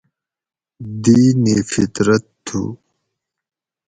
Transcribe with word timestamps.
دینِ 1.03 1.43
فطرت 1.71 2.23
تھو 2.45 2.61